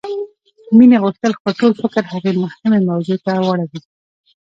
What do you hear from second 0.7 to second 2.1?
مينې غوښتل خپل ټول فکر